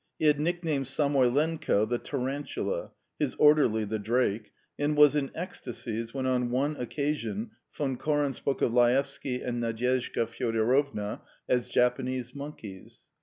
He 0.17 0.25
had 0.25 0.39
nicknamed 0.39 0.87
Samoylenko 0.87 1.85
"the 1.87 1.99
tarantula," 1.99 2.91
his 3.19 3.35
orderly 3.35 3.85
"the 3.85 3.99
drake," 3.99 4.51
and 4.79 4.97
was 4.97 5.15
in 5.15 5.29
ecstasies 5.35 6.11
when 6.11 6.25
on 6.25 6.49
one 6.49 6.75
occasion 6.77 7.51
Von 7.71 7.97
Koren 7.97 8.33
spoke 8.33 8.63
of 8.63 8.73
Laevsky 8.73 9.43
and 9.43 9.61
Nadyezhda 9.61 10.25
Fyodorovna 10.25 11.21
as 11.47 11.69
"Japanese 11.69 12.33
monkeys." 12.33 13.09